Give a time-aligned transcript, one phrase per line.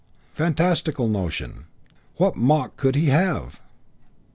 [0.33, 1.67] Fantastical notion!
[2.17, 3.59] What mock could he have?